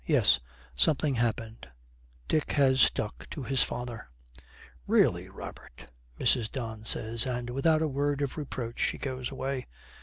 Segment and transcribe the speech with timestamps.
[0.07, 0.39] Yes,
[0.75, 1.69] something happened:
[2.27, 4.09] Dick has stuck to his father.
[4.87, 6.51] 'Really, Robert!' Mrs.
[6.51, 9.67] Don says, and, without a word of reproach, she goes away.